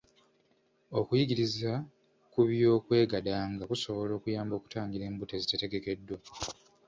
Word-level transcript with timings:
Okuyigiriza 0.99 1.71
ku 2.31 2.39
by'okwegadanga 2.49 3.63
kusobola 3.71 4.11
okuyamba 4.15 4.53
okutangira 4.55 5.03
embuto 5.05 5.33
eziteetegekeddwa. 5.35 6.17